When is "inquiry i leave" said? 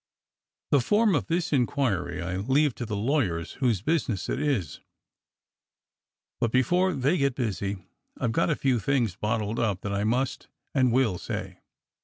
1.53-2.73